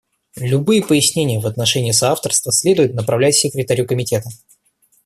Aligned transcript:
Любые 0.39 0.83
пояснения 0.83 1.37
в 1.39 1.45
отношении 1.45 1.91
соавторства 1.91 2.51
следует 2.51 2.95
направлять 2.95 3.35
Секретарю 3.35 3.85
Комитета. 3.85 4.31